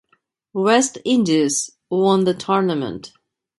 West 0.53 0.97
Indies 1.05 1.69
won 1.91 2.23
the 2.23 2.33
tournament. 2.33 3.11